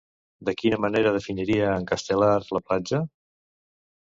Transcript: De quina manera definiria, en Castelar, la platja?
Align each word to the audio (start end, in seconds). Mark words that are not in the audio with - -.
De 0.47 0.53
quina 0.61 0.79
manera 0.85 1.11
definiria, 1.17 1.67
en 1.83 1.85
Castelar, 1.93 2.33
la 2.59 2.63
platja? 2.71 3.03